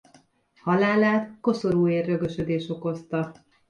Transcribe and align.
Halálát 0.61 1.31
koszorúér-rögösödés 1.41 2.69
okozta. 2.69 3.31